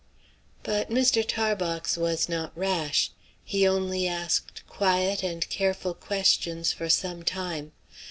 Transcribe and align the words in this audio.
But 0.63 0.89
Mr. 0.89 1.23
Tarbox 1.23 1.95
was 1.95 2.27
not 2.27 2.57
rash. 2.57 3.11
He 3.45 3.67
only 3.67 4.07
asked 4.07 4.65
quiet 4.65 5.21
and 5.21 5.47
careful 5.47 5.93
questions 5.93 6.73
for 6.73 6.89
some 6.89 7.21
time. 7.21 7.71